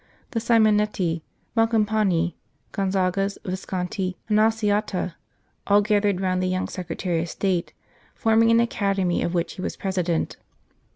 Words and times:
The 0.31 0.39
Simonetti, 0.39 1.21
Boncampagni, 1.55 2.33
Gonzagas, 2.71 3.37
Visconti, 3.45 4.17
and 4.27 4.39
Alciati, 4.39 5.13
all 5.67 5.81
gathered 5.83 6.19
round 6.19 6.41
the 6.41 6.47
young 6.49 6.67
Secretary 6.67 7.21
of 7.21 7.29
State, 7.29 7.71
forming 8.15 8.49
an 8.49 8.59
academy 8.59 9.21
of 9.21 9.35
which 9.35 9.53
he 9.53 9.61
was 9.61 9.77
President. 9.77 10.37